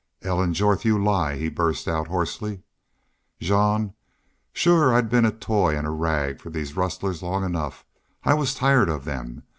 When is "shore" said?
4.51-4.91